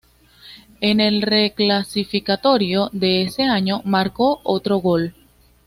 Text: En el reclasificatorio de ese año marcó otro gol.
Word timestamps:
En 0.79 0.99
el 0.99 1.21
reclasificatorio 1.21 2.89
de 2.91 3.21
ese 3.21 3.43
año 3.43 3.83
marcó 3.85 4.41
otro 4.43 4.77
gol. 4.77 5.13